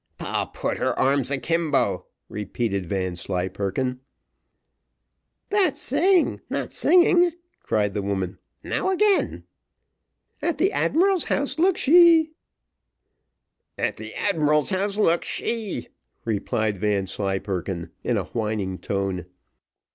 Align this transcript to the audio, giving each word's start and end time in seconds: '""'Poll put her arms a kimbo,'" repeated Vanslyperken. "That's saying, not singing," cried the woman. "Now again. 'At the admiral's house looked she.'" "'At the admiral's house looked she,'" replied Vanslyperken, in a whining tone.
'""'Poll 0.17 0.47
put 0.47 0.77
her 0.77 0.97
arms 0.97 1.29
a 1.29 1.37
kimbo,'" 1.37 2.07
repeated 2.27 2.87
Vanslyperken. 2.87 3.99
"That's 5.51 5.79
saying, 5.79 6.41
not 6.49 6.73
singing," 6.73 7.33
cried 7.61 7.93
the 7.93 8.01
woman. 8.01 8.39
"Now 8.63 8.89
again. 8.89 9.43
'At 10.41 10.57
the 10.57 10.71
admiral's 10.73 11.25
house 11.25 11.59
looked 11.59 11.77
she.'" 11.77 12.31
"'At 13.77 13.97
the 13.97 14.15
admiral's 14.15 14.71
house 14.71 14.97
looked 14.97 15.25
she,'" 15.25 15.89
replied 16.25 16.79
Vanslyperken, 16.79 17.91
in 18.03 18.17
a 18.17 18.23
whining 18.23 18.79
tone. 18.79 19.27